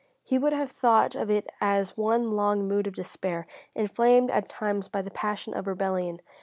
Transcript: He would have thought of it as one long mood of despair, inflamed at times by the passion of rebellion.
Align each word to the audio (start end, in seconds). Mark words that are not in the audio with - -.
He 0.23 0.39
would 0.39 0.51
have 0.53 0.71
thought 0.71 1.13
of 1.13 1.29
it 1.29 1.47
as 1.61 1.95
one 1.95 2.31
long 2.35 2.67
mood 2.67 2.87
of 2.87 2.95
despair, 2.95 3.45
inflamed 3.75 4.31
at 4.31 4.49
times 4.49 4.87
by 4.89 5.03
the 5.03 5.11
passion 5.11 5.53
of 5.53 5.67
rebellion. 5.67 6.21